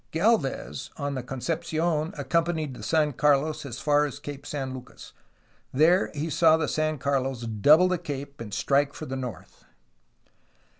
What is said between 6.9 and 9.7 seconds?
Carlos double the cape and strike for the north.